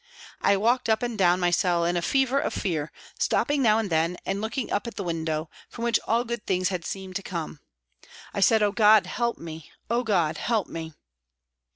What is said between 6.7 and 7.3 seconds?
seemed to